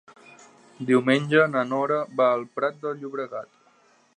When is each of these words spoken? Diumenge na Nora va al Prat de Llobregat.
Diumenge 0.91 1.43
na 1.55 1.63
Nora 1.73 1.99
va 2.21 2.31
al 2.39 2.47
Prat 2.57 2.81
de 2.87 2.95
Llobregat. 3.03 3.53